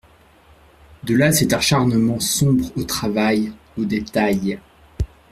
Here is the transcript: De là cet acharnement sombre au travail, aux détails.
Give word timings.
De 1.03 1.13
là 1.13 1.31
cet 1.31 1.53
acharnement 1.53 2.19
sombre 2.19 2.71
au 2.75 2.83
travail, 2.85 3.53
aux 3.77 3.85
détails. 3.85 4.59